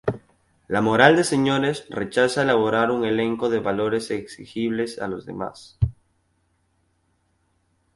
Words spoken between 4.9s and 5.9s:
a los demás.